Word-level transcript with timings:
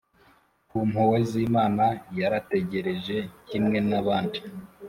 ku 0.69 0.77
mpuhwe 0.89 1.19
z’imana. 1.31 1.85
yarategereje 2.19 3.17
kimwe 3.47 3.77
n’abandi 3.89 4.39